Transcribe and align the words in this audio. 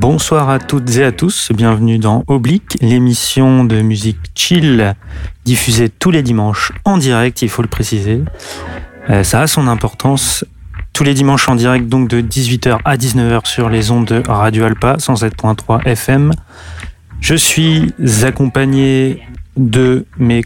Bonsoir 0.00 0.48
à 0.48 0.60
toutes 0.60 0.94
et 0.94 1.02
à 1.02 1.10
tous, 1.10 1.50
bienvenue 1.52 1.98
dans 1.98 2.22
Oblique, 2.28 2.78
l'émission 2.80 3.64
de 3.64 3.82
musique 3.82 4.18
chill 4.36 4.94
diffusée 5.44 5.88
tous 5.88 6.12
les 6.12 6.22
dimanches 6.22 6.70
en 6.84 6.98
direct, 6.98 7.42
il 7.42 7.48
faut 7.48 7.62
le 7.62 7.68
préciser. 7.68 8.22
Euh, 9.10 9.24
ça 9.24 9.40
a 9.40 9.48
son 9.48 9.66
importance. 9.66 10.44
Tous 10.92 11.02
les 11.02 11.14
dimanches 11.14 11.48
en 11.48 11.56
direct, 11.56 11.88
donc 11.88 12.08
de 12.08 12.20
18h 12.20 12.78
à 12.84 12.96
19h 12.96 13.44
sur 13.48 13.68
les 13.68 13.90
ondes 13.90 14.04
de 14.04 14.22
Radio 14.24 14.66
Alpa 14.66 14.98
107.3 14.98 15.84
FM. 15.84 16.30
Je 17.20 17.34
suis 17.34 17.92
accompagné 18.22 19.24
de 19.56 20.06
mes 20.16 20.44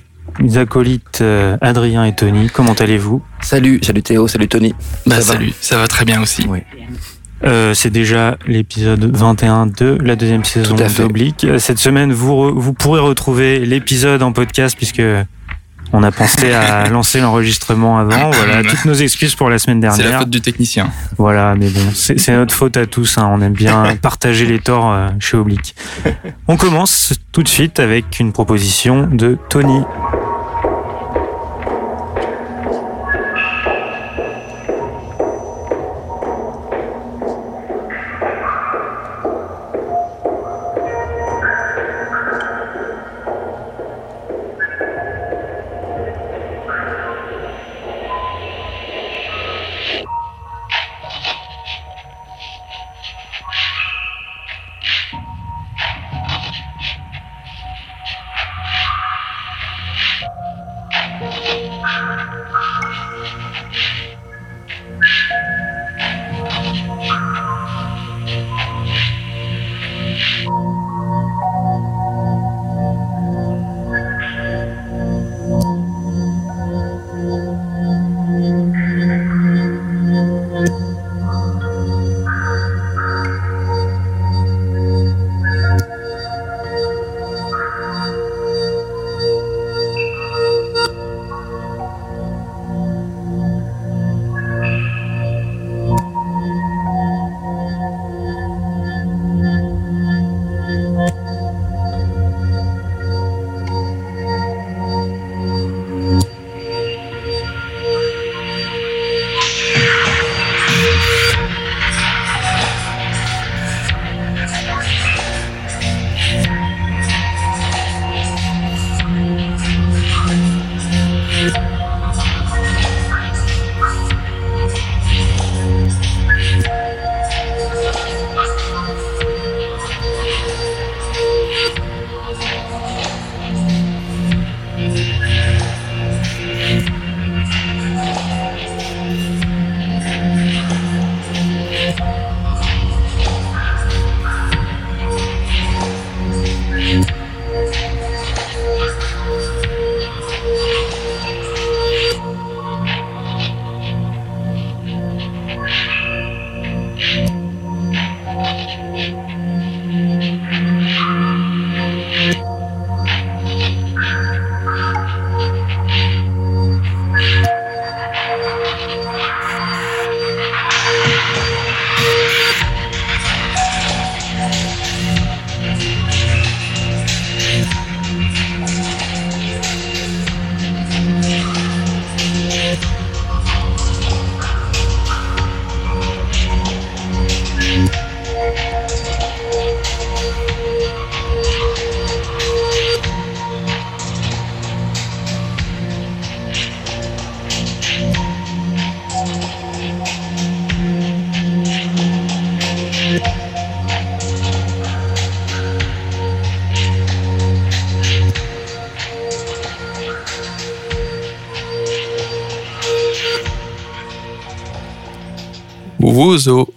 acolytes 0.56 1.18
euh, 1.20 1.58
Adrien 1.60 2.06
et 2.06 2.14
Tony. 2.14 2.48
Comment 2.48 2.72
allez-vous? 2.72 3.22
Salut, 3.42 3.80
salut 3.82 4.02
Théo, 4.02 4.26
salut 4.28 4.48
Tony. 4.48 4.74
Bah, 5.04 5.20
salut, 5.20 5.52
ça 5.60 5.76
va 5.76 5.88
très 5.88 6.06
bien 6.06 6.22
aussi. 6.22 6.46
Oui. 6.48 6.60
Euh, 7.44 7.74
c'est 7.74 7.90
déjà 7.90 8.36
l'épisode 8.46 9.04
21 9.04 9.66
de 9.66 9.98
la 10.00 10.16
deuxième 10.16 10.44
saison 10.44 10.76
d'Oblique. 10.76 11.46
Cette 11.58 11.78
semaine, 11.78 12.12
vous, 12.12 12.58
vous 12.58 12.72
pourrez 12.72 13.00
retrouver 13.00 13.60
l'épisode 13.66 14.22
en 14.22 14.32
podcast 14.32 14.76
puisque 14.76 15.02
on 15.92 16.02
a 16.02 16.10
pensé 16.10 16.52
à 16.52 16.88
lancer 16.90 17.20
l'enregistrement 17.20 17.98
avant. 17.98 18.30
Voilà, 18.30 18.62
toutes 18.68 18.84
nos 18.84 18.94
excuses 18.94 19.34
pour 19.34 19.50
la 19.50 19.58
semaine 19.58 19.80
dernière. 19.80 20.04
C'est 20.04 20.10
la 20.10 20.18
faute 20.20 20.30
du 20.30 20.40
technicien. 20.40 20.90
Voilà, 21.18 21.54
mais 21.54 21.68
bon, 21.68 21.80
c'est 21.94 22.32
notre 22.32 22.54
faute 22.54 22.76
à 22.76 22.86
tous. 22.86 23.18
Hein. 23.18 23.30
On 23.32 23.40
aime 23.42 23.52
bien 23.52 23.96
partager 24.02 24.46
les 24.46 24.58
torts 24.58 24.92
euh, 24.92 25.08
chez 25.18 25.36
Oblique. 25.36 25.74
On 26.48 26.56
commence 26.56 27.14
tout 27.32 27.42
de 27.42 27.48
suite 27.48 27.80
avec 27.80 28.20
une 28.20 28.32
proposition 28.32 29.06
de 29.06 29.36
Tony. 29.48 29.82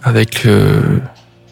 Avec 0.05 0.45
euh, 0.45 0.99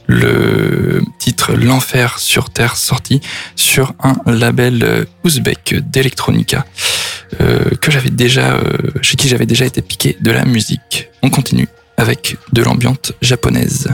le 0.08 1.02
titre 1.18 1.54
L'enfer 1.54 2.20
sur 2.20 2.52
Terre 2.52 2.78
sorti 2.78 3.20
sur 3.56 3.94
un 4.02 4.16
label 4.32 4.84
euh, 4.84 5.06
ouzbek 5.26 5.76
d'Electronica 5.90 6.66
euh, 7.42 7.72
que 7.82 7.92
j'avais 7.92 8.12
déjà, 8.12 8.60
chez 9.02 9.18
qui 9.18 9.28
j'avais 9.28 9.48
déjà 9.48 9.66
été 9.66 9.82
piqué 9.82 10.16
de 10.22 10.32
la 10.32 10.46
musique. 10.46 11.10
On 11.24 11.30
continue 11.30 11.68
avec 11.98 12.38
de 12.54 12.62
l'ambiance 12.62 13.12
japonaise. 13.22 13.88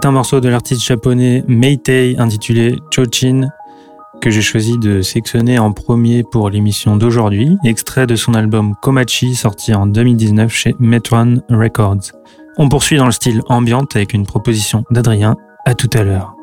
C'est 0.00 0.06
un 0.06 0.12
morceau 0.12 0.38
de 0.38 0.48
l'artiste 0.48 0.84
japonais 0.84 1.42
Meitei 1.48 2.14
intitulé 2.18 2.78
Chochin 2.88 3.48
que 4.20 4.30
j'ai 4.30 4.42
choisi 4.42 4.78
de 4.78 5.02
sélectionner 5.02 5.58
en 5.58 5.72
premier 5.72 6.22
pour 6.22 6.50
l'émission 6.50 6.96
d'aujourd'hui, 6.96 7.56
extrait 7.64 8.06
de 8.06 8.14
son 8.14 8.34
album 8.34 8.76
Komachi 8.80 9.34
sorti 9.34 9.74
en 9.74 9.88
2019 9.88 10.52
chez 10.52 10.76
Metron 10.78 11.42
Records. 11.50 12.12
On 12.58 12.68
poursuit 12.68 12.96
dans 12.96 13.06
le 13.06 13.10
style 13.10 13.42
ambiante 13.48 13.96
avec 13.96 14.14
une 14.14 14.24
proposition 14.24 14.84
d'Adrien. 14.92 15.34
À 15.66 15.74
tout 15.74 15.90
à 15.92 16.04
l'heure. 16.04 16.37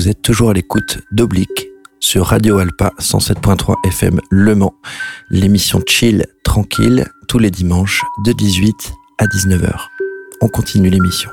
Vous 0.00 0.08
êtes 0.08 0.22
toujours 0.22 0.48
à 0.48 0.54
l'écoute 0.54 0.96
d'Oblique 1.12 1.68
sur 1.98 2.24
Radio 2.24 2.56
Alpa 2.56 2.94
107.3 2.98 3.86
FM 3.86 4.18
Le 4.30 4.54
Mans. 4.54 4.72
L'émission 5.28 5.82
Chill 5.86 6.24
Tranquille 6.42 7.06
tous 7.28 7.38
les 7.38 7.50
dimanches 7.50 8.02
de 8.24 8.32
18 8.32 8.94
à 9.18 9.26
19h. 9.26 9.74
On 10.40 10.48
continue 10.48 10.88
l'émission. 10.88 11.30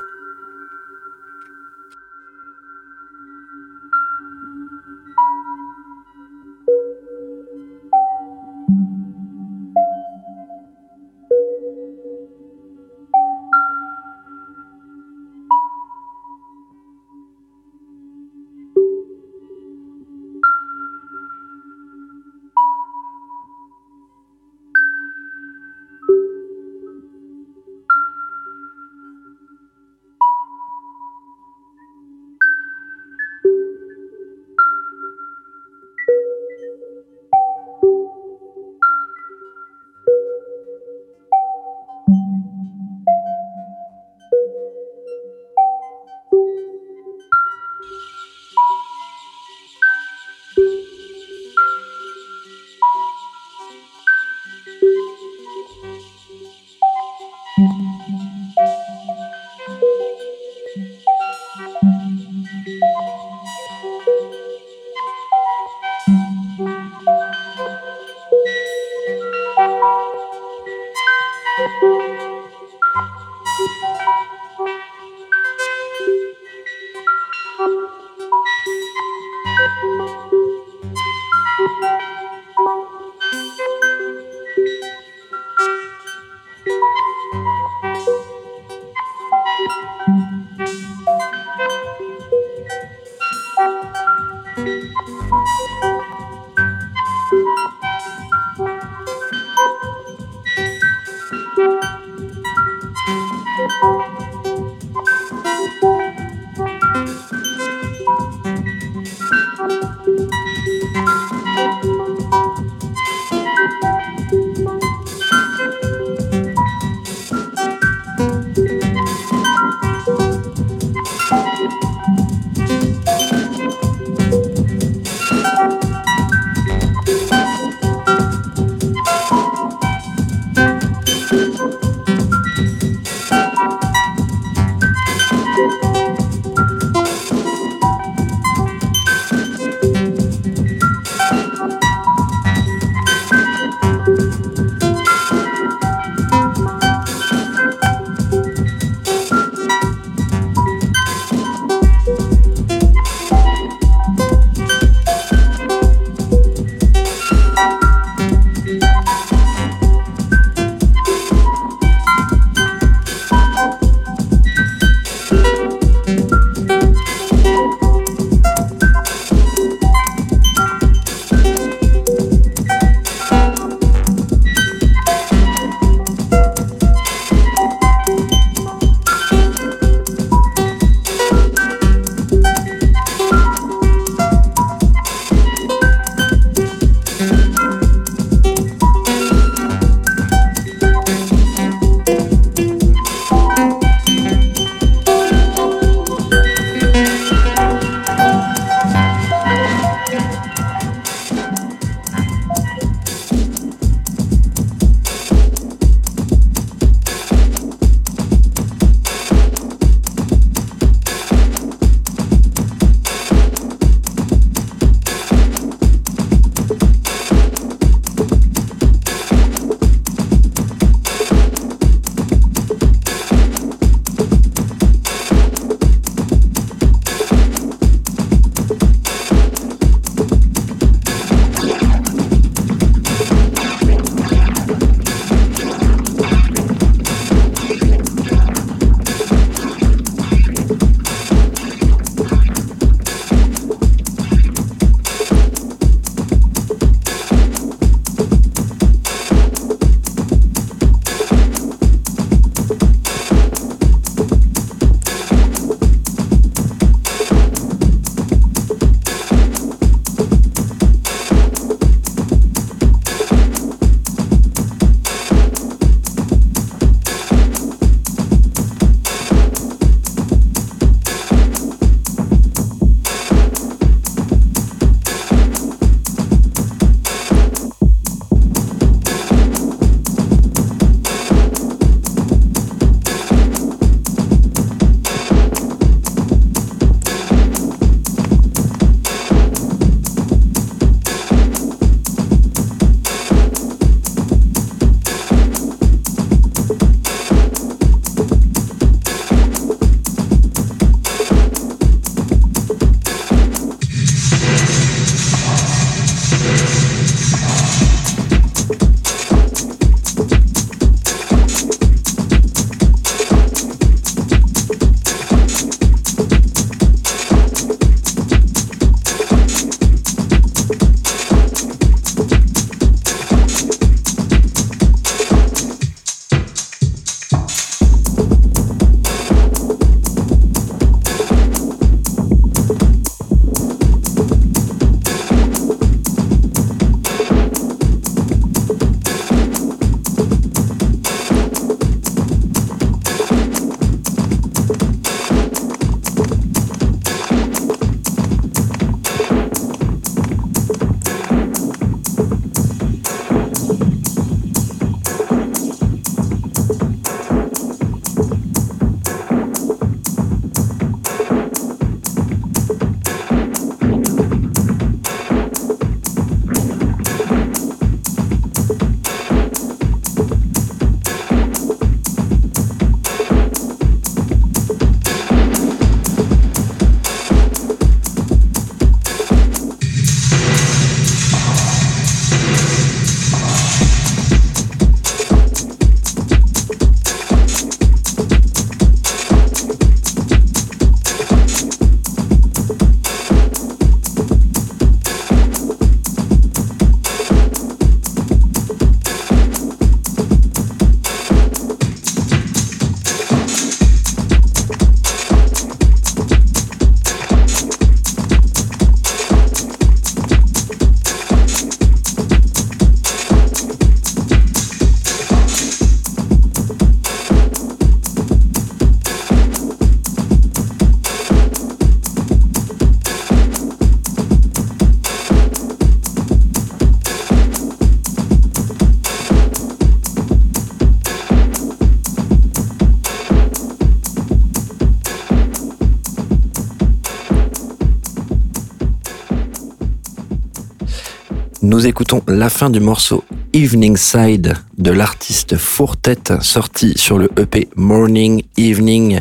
Nous 441.78 441.86
écoutons 441.86 442.24
la 442.26 442.50
fin 442.50 442.70
du 442.70 442.80
morceau 442.80 443.22
Evening 443.52 443.96
Side 443.96 444.56
de 444.78 444.90
l'artiste 444.90 445.56
Fourtet 445.56 446.40
sorti 446.40 446.94
sur 446.96 447.18
le 447.18 447.30
EP 447.38 447.68
Morning 447.76 448.42
Evening, 448.56 449.20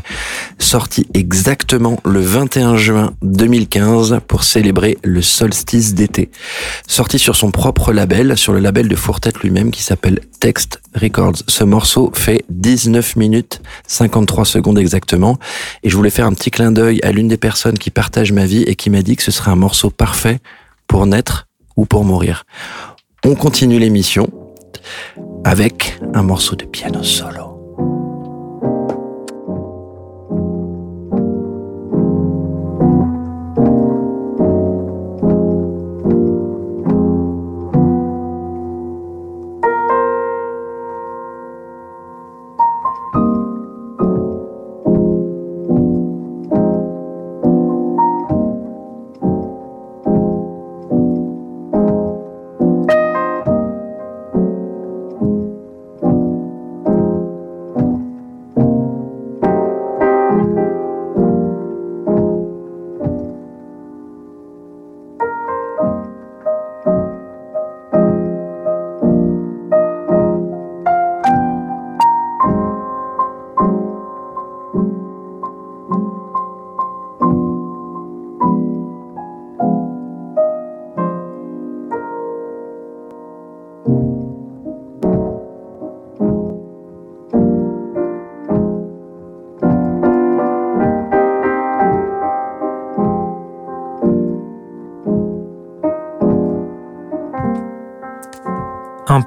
sorti 0.57 1.05
exactement 1.13 1.99
le 2.03 2.19
21 2.19 2.75
juin 2.75 3.13
2015 3.21 4.21
pour 4.27 4.43
célébrer 4.43 4.97
le 5.03 5.21
solstice 5.21 5.93
d'été. 5.93 6.31
Sorti 6.87 7.19
sur 7.19 7.35
son 7.35 7.51
propre 7.51 7.93
label, 7.93 8.35
sur 8.35 8.53
le 8.53 8.59
label 8.59 8.87
de 8.87 8.95
Fourtet 8.95 9.33
lui-même 9.43 9.69
qui 9.69 9.83
s'appelle 9.83 10.21
Text 10.39 10.81
Records. 10.95 11.43
Ce 11.47 11.63
morceau 11.63 12.11
fait 12.15 12.43
19 12.49 13.17
minutes 13.17 13.61
53 13.85 14.45
secondes 14.45 14.79
exactement 14.79 15.37
et 15.83 15.91
je 15.91 15.95
voulais 15.95 16.09
faire 16.09 16.25
un 16.25 16.33
petit 16.33 16.49
clin 16.49 16.71
d'œil 16.71 17.01
à 17.03 17.11
l'une 17.11 17.27
des 17.27 17.37
personnes 17.37 17.77
qui 17.77 17.91
partage 17.91 18.31
ma 18.31 18.47
vie 18.47 18.63
et 18.63 18.73
qui 18.73 18.89
m'a 18.89 19.03
dit 19.03 19.15
que 19.15 19.21
ce 19.21 19.29
serait 19.29 19.51
un 19.51 19.55
morceau 19.55 19.91
parfait 19.91 20.39
pour 20.87 21.05
naître 21.05 21.47
ou 21.77 21.85
pour 21.85 22.03
mourir. 22.03 22.45
On 23.23 23.35
continue 23.35 23.79
l'émission 23.79 24.27
avec 25.43 25.99
un 26.13 26.23
morceau 26.23 26.55
de 26.55 26.65
piano 26.65 27.03
solo. 27.03 27.46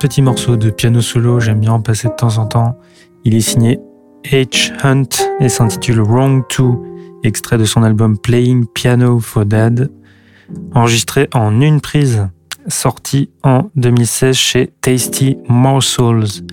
Petit 0.00 0.22
morceau 0.22 0.56
de 0.56 0.70
piano 0.70 1.02
solo, 1.02 1.40
j'aime 1.40 1.60
bien 1.60 1.74
en 1.74 1.82
passer 1.82 2.08
de 2.08 2.14
temps 2.14 2.38
en 2.38 2.46
temps. 2.46 2.78
Il 3.24 3.34
est 3.34 3.42
signé 3.42 3.78
H. 4.24 4.72
Hunt 4.82 5.10
et 5.40 5.50
s'intitule 5.50 6.00
Wrong 6.00 6.42
To, 6.48 6.82
extrait 7.22 7.58
de 7.58 7.66
son 7.66 7.82
album 7.82 8.16
Playing 8.16 8.64
Piano 8.66 9.20
for 9.20 9.44
Dad, 9.44 9.90
enregistré 10.74 11.28
en 11.34 11.60
une 11.60 11.82
prise, 11.82 12.26
sorti 12.66 13.28
en 13.42 13.70
2016 13.76 14.34
chez 14.34 14.72
Tasty 14.80 15.36
Morsels. 15.50 16.46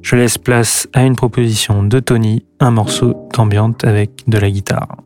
Je 0.00 0.16
laisse 0.16 0.38
place 0.38 0.88
à 0.94 1.04
une 1.04 1.14
proposition 1.14 1.82
de 1.82 2.00
Tony, 2.00 2.46
un 2.58 2.70
morceau 2.70 3.28
d'ambiance 3.34 3.84
avec 3.84 4.22
de 4.26 4.38
la 4.38 4.50
guitare. 4.50 5.03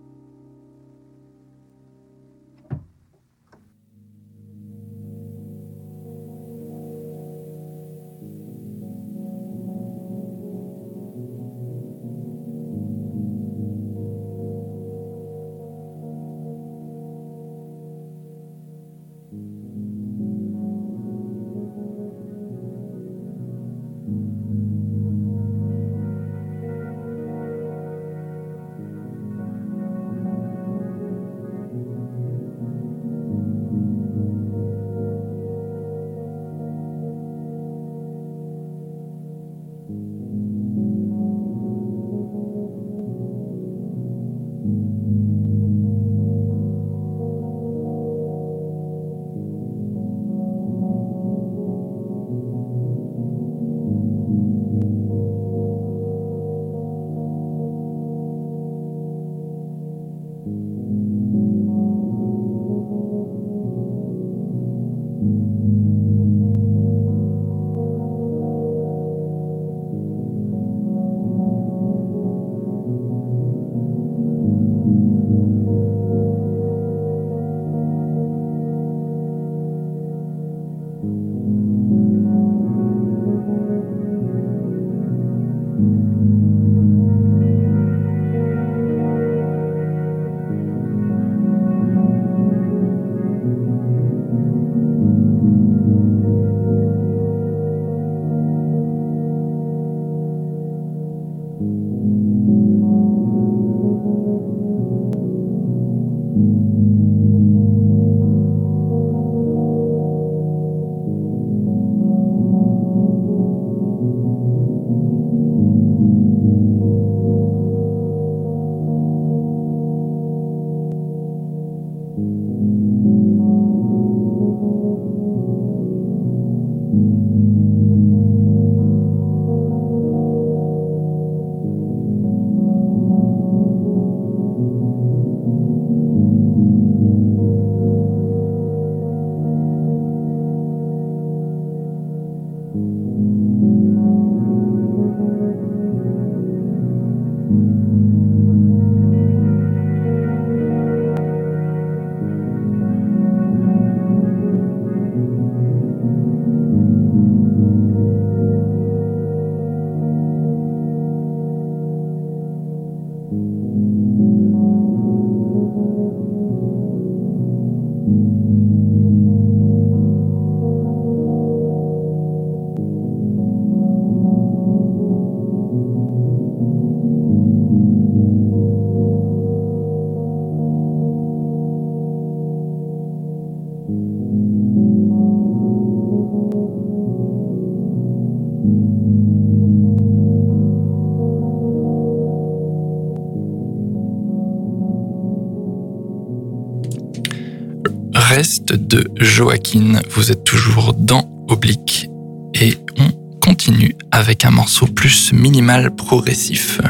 De 198.88 199.10
Joaquin. 199.16 200.00
Vous 200.10 200.32
êtes 200.32 200.44
toujours 200.44 200.94
dans 200.94 201.28
Oblique 201.48 202.08
et 202.54 202.74
on 202.98 203.38
continue 203.40 203.94
avec 204.10 204.44
un 204.44 204.50
morceau 204.50 204.86
plus 204.86 205.32
minimal 205.32 205.94
progressif. 205.94 206.80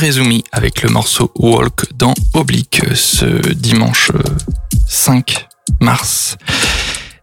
Irezumi 0.00 0.44
avec 0.50 0.80
le 0.80 0.88
morceau 0.88 1.30
Walk 1.36 1.92
dans 1.94 2.14
Oblique 2.32 2.80
ce 2.94 3.52
dimanche 3.52 4.10
5 4.88 5.46
mars. 5.80 6.38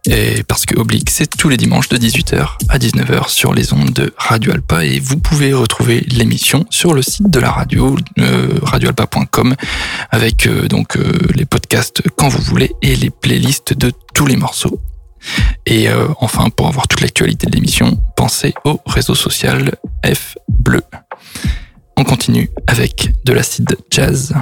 Et 0.04 0.44
parce 0.44 0.64
que 0.64 0.78
Oblique, 0.78 1.10
c'est 1.10 1.26
tous 1.26 1.48
les 1.48 1.56
dimanches 1.56 1.88
de 1.88 1.96
18h 1.96 2.46
à 2.68 2.78
19h 2.78 3.30
sur 3.30 3.52
les 3.52 3.72
ondes 3.72 3.90
de 3.90 4.14
Radio 4.16 4.52
Alpa. 4.52 4.84
Et 4.84 5.00
vous 5.00 5.16
pouvez 5.16 5.52
retrouver 5.52 6.06
l'émission 6.08 6.66
sur 6.70 6.94
le 6.94 7.02
site 7.02 7.28
de 7.28 7.40
la 7.40 7.50
radio, 7.50 7.96
euh, 8.20 8.48
radioalpa.com, 8.62 9.56
avec 10.10 10.46
euh, 10.46 10.68
donc 10.68 10.96
euh, 10.96 11.12
les 11.34 11.46
podcasts 11.46 12.02
quand 12.16 12.28
vous 12.28 12.42
voulez 12.42 12.70
et 12.82 12.94
les 12.94 13.10
playlists 13.10 13.76
de 13.76 13.90
tous 14.14 14.26
les 14.26 14.36
morceaux. 14.36 14.80
Et 15.66 15.88
euh, 15.88 16.06
enfin, 16.20 16.48
pour 16.50 16.68
avoir 16.68 16.86
toute 16.86 17.00
l'actualité 17.00 17.48
de 17.48 17.56
l'émission, 17.56 17.98
pensez 18.14 18.54
au 18.64 18.80
réseau 18.86 19.16
social 19.16 19.72
F 20.04 20.38
Bleu. 20.48 20.82
On 22.00 22.04
continue 22.04 22.48
avec 22.68 23.10
de 23.24 23.32
l'acide 23.32 23.76
jazz. 23.90 24.32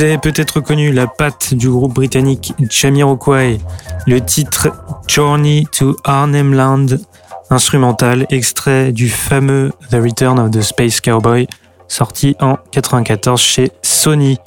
Vous 0.00 0.06
avez 0.06 0.16
peut-être 0.16 0.52
reconnu 0.52 0.92
la 0.92 1.06
patte 1.06 1.52
du 1.52 1.68
groupe 1.68 1.92
britannique 1.92 2.54
Jamiroquai, 2.70 3.60
le 4.06 4.20
titre 4.22 4.70
Journey 5.06 5.66
to 5.72 5.94
Arnhem 6.04 6.54
Land, 6.54 6.86
instrumental 7.50 8.24
extrait 8.30 8.92
du 8.92 9.10
fameux 9.10 9.72
The 9.90 9.96
Return 9.96 10.38
of 10.38 10.52
the 10.52 10.62
Space 10.62 11.02
Cowboy, 11.02 11.48
sorti 11.86 12.34
en 12.40 12.56
94 12.70 13.38
chez 13.38 13.72
Sony. 13.82 14.38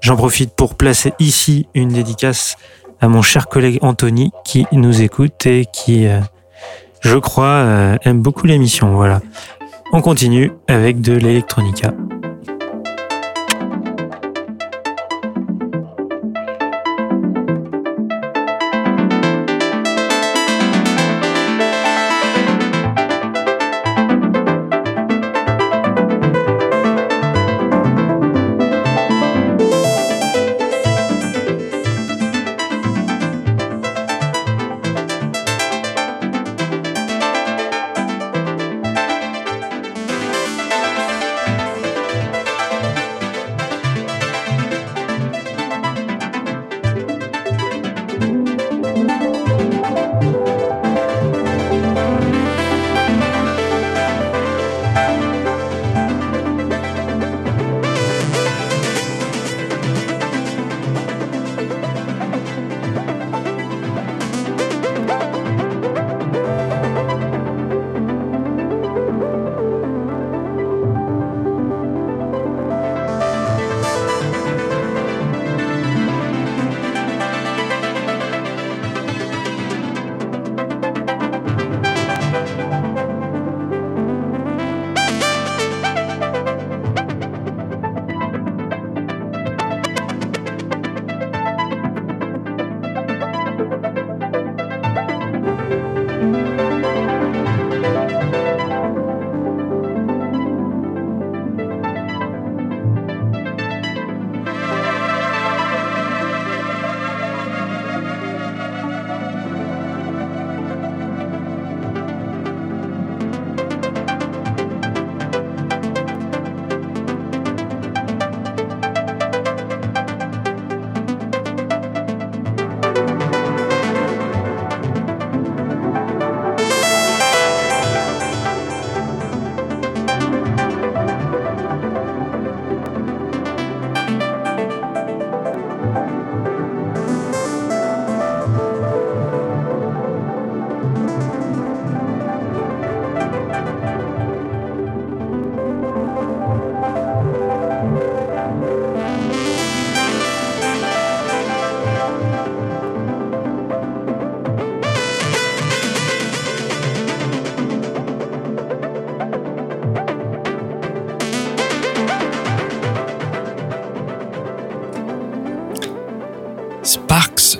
J'en 0.00 0.16
profite 0.16 0.56
pour 0.56 0.74
placer 0.74 1.12
ici 1.20 1.68
une 1.74 1.90
dédicace 1.90 2.56
à 3.00 3.06
mon 3.06 3.22
cher 3.22 3.46
collègue 3.46 3.78
Anthony 3.80 4.32
qui 4.44 4.66
nous 4.72 5.02
écoute 5.02 5.46
et 5.46 5.66
qui, 5.72 6.08
euh, 6.08 6.18
je 7.00 7.16
crois, 7.16 7.44
euh, 7.44 7.96
aime 8.02 8.20
beaucoup 8.20 8.48
l'émission. 8.48 8.92
Voilà. 8.96 9.20
On 9.92 10.00
continue 10.00 10.50
avec 10.66 11.00
de 11.00 11.12
l'électronica. 11.12 11.94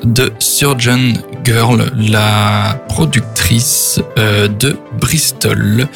De 0.05 0.33
Surgeon 0.39 1.15
Girl, 1.45 1.91
la 1.97 2.81
productrice 2.89 4.01
euh, 4.19 4.49
de 4.49 4.77
Bristol. 5.01 5.87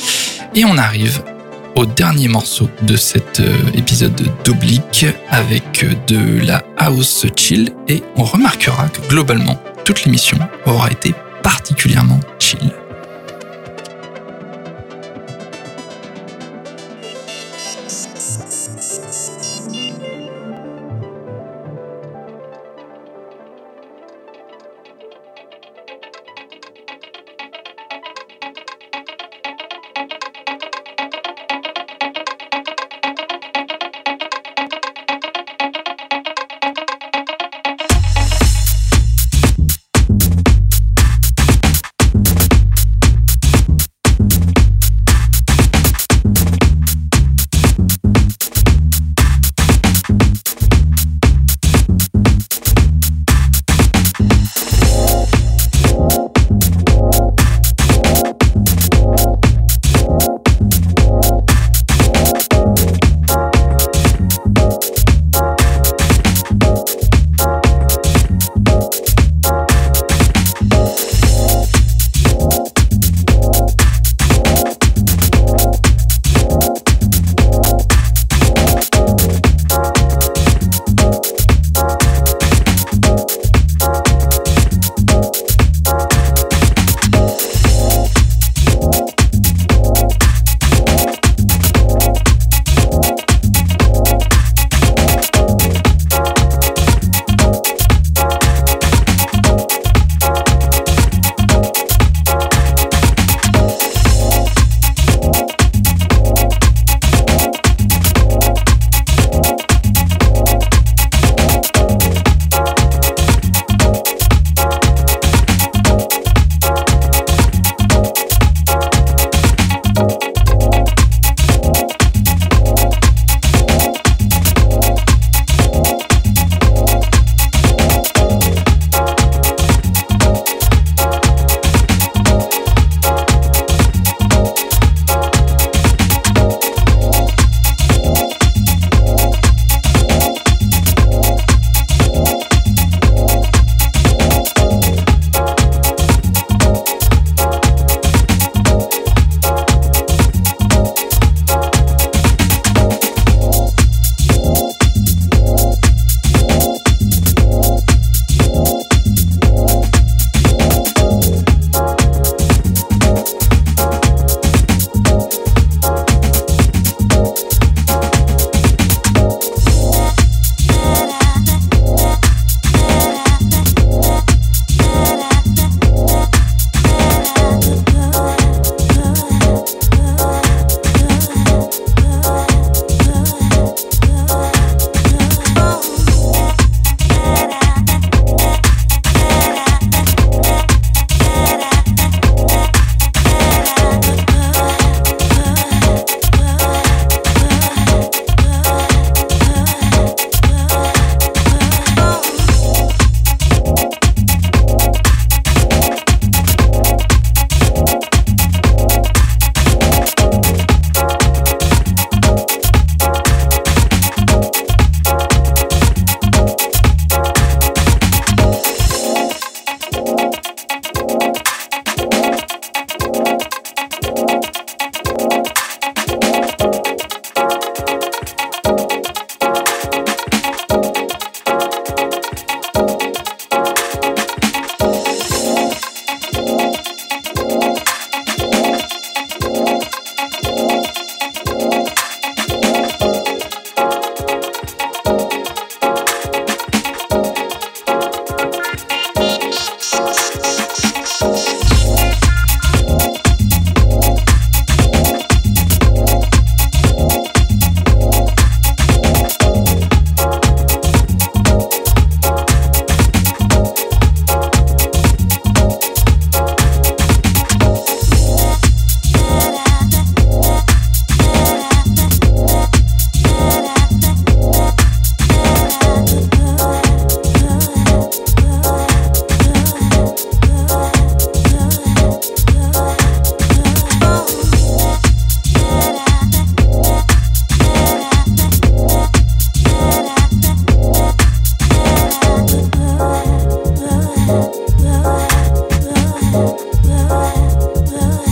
Et 0.55 0.65
on 0.65 0.77
arrive 0.79 1.23
au 1.77 1.87
dernier 1.87 2.29
morceau 2.29 2.69
de 2.83 2.97
cet 2.97 3.41
euh, 3.41 3.55
épisode 3.75 4.21
d'Oblique 4.45 5.07
avec 5.31 5.87
de 6.07 6.45
la 6.45 6.65
house 6.77 7.27
chill 7.37 7.71
et 7.87 8.03
on 8.17 8.25
remarquera 8.25 8.89
que 8.89 9.07
globalement 9.09 9.61
toute 9.85 10.05
l'émission 10.05 10.39
aura 10.67 10.91
été 10.91 11.15
particulièrement 11.43 12.21
chill. 12.39 12.73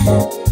Thank 0.06 0.34
you. 0.34 0.45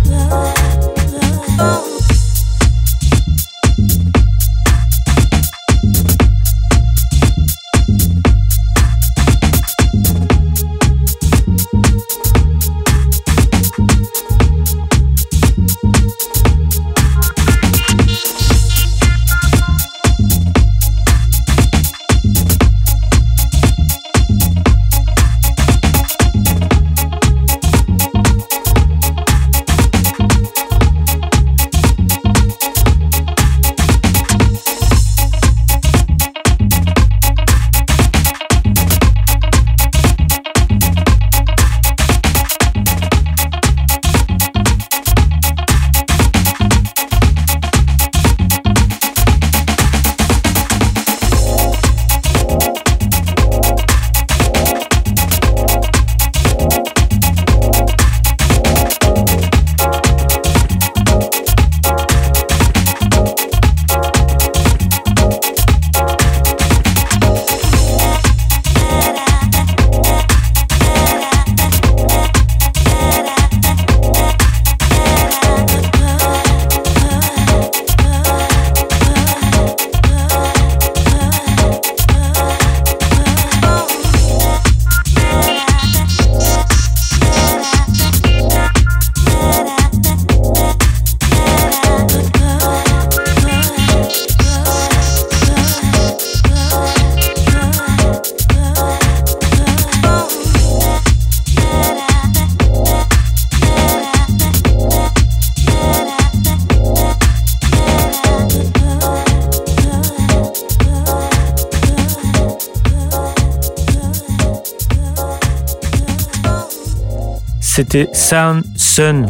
C'était 117.76 118.08
Sun, 118.12 118.62
Sun, 118.76 119.26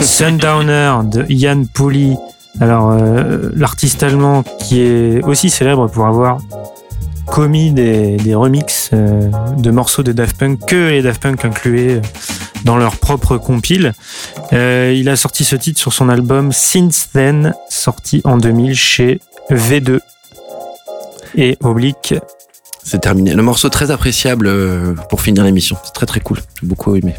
Sundowner 0.00 0.92
de 1.04 1.24
Ian 1.28 1.62
Pooley. 1.72 2.16
Alors, 2.60 2.90
euh, 2.90 3.50
l'artiste 3.54 4.02
allemand 4.02 4.42
qui 4.58 4.80
est 4.80 5.22
aussi 5.22 5.50
célèbre 5.50 5.86
pour 5.86 6.06
avoir 6.06 6.40
commis 7.28 7.70
des, 7.70 8.16
des 8.16 8.34
remixes 8.34 8.90
euh, 8.92 9.30
de 9.56 9.70
morceaux 9.70 10.02
de 10.02 10.10
Daft 10.10 10.36
Punk 10.36 10.66
que 10.66 10.90
les 10.90 11.02
Daft 11.02 11.22
Punk 11.22 11.44
incluaient 11.44 12.02
dans 12.64 12.76
leur 12.76 12.96
propre 12.96 13.36
compile. 13.36 13.92
Euh, 14.52 14.92
il 14.92 15.08
a 15.08 15.14
sorti 15.14 15.44
ce 15.44 15.54
titre 15.54 15.78
sur 15.78 15.92
son 15.92 16.08
album 16.08 16.50
Since 16.50 17.10
Then, 17.12 17.54
sorti 17.70 18.20
en 18.24 18.36
2000 18.36 18.74
chez 18.74 19.20
V2. 19.52 20.00
Et 21.36 21.56
Oblique, 21.62 22.14
C'est 22.82 23.00
terminé. 23.00 23.32
Le 23.32 23.42
morceau 23.42 23.68
très 23.68 23.92
appréciable 23.92 24.50
pour 25.08 25.20
finir 25.20 25.44
l'émission. 25.44 25.76
C'est 25.84 25.94
très 25.94 26.06
très 26.06 26.18
cool. 26.18 26.40
J'ai 26.60 26.66
beaucoup 26.66 26.96
aimé. 26.96 27.14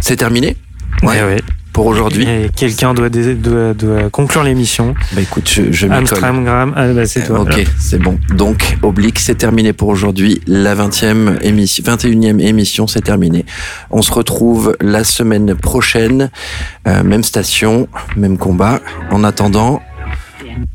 C'est 0.00 0.16
terminé 0.16 0.56
Ouais. 1.02 1.16
eh 1.20 1.24
ouais. 1.24 1.40
pour 1.72 1.86
aujourd'hui. 1.86 2.26
Quelqu'un 2.56 2.92
doit, 2.92 3.08
dé- 3.08 3.34
doit, 3.34 3.72
doit 3.72 4.10
conclure 4.10 4.42
l'émission. 4.42 4.94
Bah 5.12 5.20
écoute, 5.20 5.48
je, 5.48 5.70
je. 5.70 5.86
Amstramgram, 5.86 6.72
ah 6.74 6.92
bah 6.92 7.06
c'est 7.06 7.24
toi. 7.24 7.40
Ok, 7.40 7.64
c'est 7.78 7.98
bon. 7.98 8.18
Donc, 8.34 8.76
Oblique, 8.82 9.20
c'est 9.20 9.36
terminé 9.36 9.72
pour 9.72 9.88
aujourd'hui. 9.88 10.40
La 10.48 10.74
20e 10.74 11.38
émission, 11.42 11.84
21e 11.84 12.40
émission, 12.40 12.86
c'est 12.88 13.02
terminé. 13.02 13.44
On 13.90 14.02
se 14.02 14.10
retrouve 14.12 14.76
la 14.80 15.04
semaine 15.04 15.54
prochaine. 15.54 16.30
Euh, 16.88 17.04
même 17.04 17.22
station, 17.22 17.86
même 18.16 18.38
combat. 18.38 18.80
En 19.12 19.22
attendant, 19.22 19.80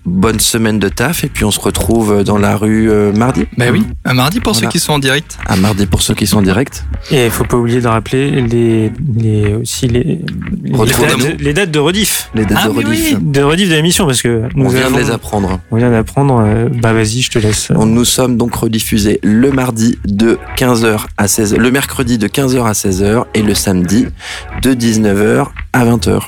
bonne 0.05 0.39
semaine 0.39 0.79
de 0.79 0.89
taf. 0.89 1.23
Et 1.23 1.29
puis, 1.29 1.45
on 1.45 1.51
se 1.51 1.59
retrouve 1.59 2.23
dans 2.23 2.37
la 2.37 2.55
rue 2.57 2.89
euh, 2.89 3.11
mardi. 3.13 3.45
Bah 3.57 3.65
oui, 3.71 3.83
un 4.05 4.13
mardi 4.13 4.39
pour 4.39 4.53
Voilà. 4.53 4.67
ceux 4.67 4.71
qui 4.71 4.79
sont 4.79 4.93
en 4.93 4.99
direct. 4.99 5.37
À 5.45 5.55
mardi 5.55 5.85
pour 5.85 6.01
ceux 6.01 6.13
qui 6.13 6.27
sont 6.27 6.37
en 6.37 6.41
direct. 6.41 6.85
Et 7.11 7.25
il 7.25 7.31
faut 7.31 7.43
pas 7.43 7.57
oublier 7.57 7.81
de 7.81 7.87
rappeler 7.87 8.41
les, 8.41 8.91
les, 9.17 9.53
aussi 9.55 9.87
les, 9.87 10.19
les, 10.63 10.71
dates, 10.71 10.99
d'amour. 11.09 11.27
les 11.39 11.53
dates 11.53 11.71
de 11.71 11.79
rediff. 11.79 12.29
Les 12.35 12.45
dates 12.45 12.59
Ah 12.63 12.67
de 12.69 12.73
oui, 12.73 12.83
rediff. 12.83 13.17
oui. 13.17 13.17
De 13.21 13.41
rediff 13.41 13.69
de 13.69 13.75
l'émission 13.75 14.05
parce 14.05 14.21
que 14.21 14.43
On 14.55 14.63
nous 14.63 14.69
vient 14.69 14.91
de 14.91 14.97
les 14.97 15.11
apprendre. 15.11 15.59
On 15.71 15.77
vient 15.77 15.91
d'apprendre. 15.91 16.41
euh, 16.45 16.69
bah 16.69 16.93
vas-y, 16.93 17.21
je 17.21 17.31
te 17.31 17.39
laisse. 17.39 17.71
On, 17.75 17.85
nous 17.85 18.05
sommes 18.05 18.37
donc 18.37 18.55
rediffusés 18.55 19.19
le 19.23 19.51
mardi 19.51 19.97
de 20.05 20.37
15h 20.57 21.01
à 21.17 21.25
16h, 21.25 21.57
le 21.57 21.71
mercredi 21.71 22.17
de 22.17 22.27
15h 22.27 22.63
à 22.65 22.71
16h 22.73 23.25
et 23.33 23.41
le 23.41 23.53
samedi 23.53 24.07
de 24.61 24.73
19h 24.73 25.47
à 25.73 25.85
20h. 25.85 26.19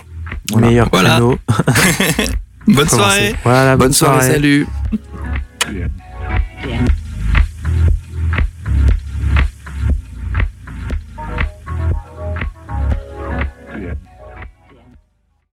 Voilà. 0.52 0.68
Meilleur 0.68 0.90
Voilà. 0.92 1.20
Bonne 2.68 2.90
soirée 2.90 3.36
Voilà, 3.44 3.78
Bonne 3.78 3.94
soirée, 3.94 4.32
salut. 4.32 4.68
Yeah. 5.72 5.88